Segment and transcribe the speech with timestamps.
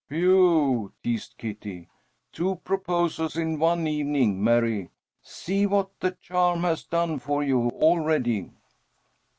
[0.09, 1.87] "Whew!" teased Kitty.
[2.31, 4.89] "Two proposals in one evening, Mary.
[5.21, 8.49] See what the charm has done for you already!"